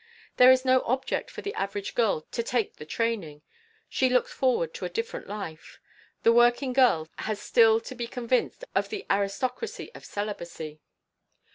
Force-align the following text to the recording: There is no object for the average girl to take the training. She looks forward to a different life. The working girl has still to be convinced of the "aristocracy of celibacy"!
There 0.37 0.49
is 0.49 0.65
no 0.65 0.81
object 0.87 1.29
for 1.29 1.43
the 1.43 1.53
average 1.53 1.93
girl 1.93 2.21
to 2.21 2.41
take 2.41 2.77
the 2.77 2.87
training. 2.87 3.43
She 3.87 4.09
looks 4.09 4.33
forward 4.33 4.73
to 4.73 4.85
a 4.85 4.89
different 4.89 5.27
life. 5.27 5.79
The 6.23 6.33
working 6.33 6.73
girl 6.73 7.07
has 7.19 7.39
still 7.39 7.79
to 7.81 7.93
be 7.93 8.07
convinced 8.07 8.63
of 8.73 8.89
the 8.89 9.05
"aristocracy 9.11 9.91
of 9.93 10.03
celibacy"! 10.03 10.81